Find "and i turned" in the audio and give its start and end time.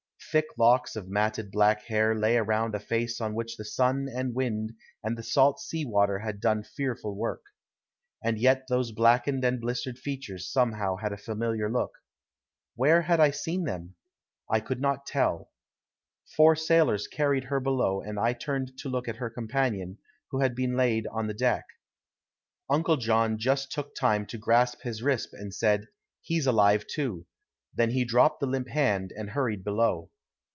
18.01-18.77